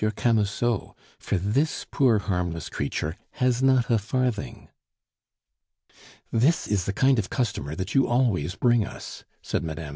Camusot, 0.15 0.95
for 1.19 1.37
this 1.37 1.85
poor, 1.91 2.17
harmless 2.17 2.69
creature 2.69 3.15
has 3.33 3.61
not 3.61 3.91
a 3.91 3.99
farthing." 3.99 4.67
"This 6.31 6.67
is 6.67 6.85
the 6.85 6.91
kind 6.93 7.19
of 7.19 7.29
customer 7.29 7.75
that 7.75 7.93
you 7.93 8.07
always 8.07 8.55
bring 8.55 8.83
us," 8.83 9.25
said 9.43 9.63
Mme. 9.63 9.89